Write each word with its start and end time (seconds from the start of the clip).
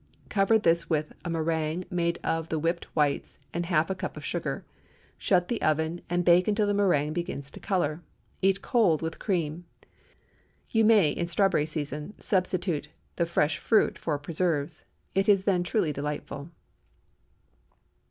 Cover 0.29 0.57
this 0.57 0.89
with 0.89 1.13
a 1.23 1.29
méringue 1.29 1.85
made 1.91 2.17
of 2.23 2.49
the 2.49 2.57
whipped 2.57 2.85
whites 2.95 3.37
and 3.53 3.67
half 3.67 3.87
a 3.91 3.93
cup 3.93 4.17
of 4.17 4.25
sugar. 4.25 4.65
Shut 5.19 5.47
the 5.47 5.61
oven 5.61 6.01
and 6.09 6.25
bake 6.25 6.47
until 6.47 6.65
the 6.65 6.73
méringue 6.73 7.13
begins 7.13 7.51
to 7.51 7.59
color. 7.59 8.01
Eat 8.41 8.63
cold, 8.63 9.03
with 9.03 9.19
cream. 9.19 9.63
You 10.71 10.85
may, 10.85 11.11
in 11.11 11.27
strawberry 11.27 11.67
season, 11.67 12.15
substitute 12.19 12.89
the 13.17 13.27
fresh 13.27 13.59
fruit 13.59 13.95
for 13.99 14.17
preserves. 14.17 14.83
It 15.13 15.29
is 15.29 15.43
then 15.43 15.61
truly 15.61 15.93
delightful. 15.93 16.49